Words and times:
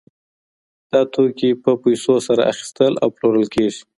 دا 0.91 1.01
توکي 1.13 1.49
په 1.63 1.71
پیسو 1.83 2.13
سره 2.27 2.41
اخیستل 2.51 2.93
او 3.03 3.09
پلورل 3.15 3.45
کیږي. 3.55 3.81